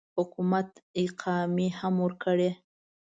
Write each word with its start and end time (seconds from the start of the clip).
حکومت 0.17 0.69
اقامې 1.03 1.67
هم 1.79 1.95
ورکړي. 2.05 2.51